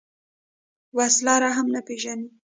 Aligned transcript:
وسله 0.97 1.33
رحم 1.43 1.67
نه 1.73 1.81
پېژني 1.87 2.27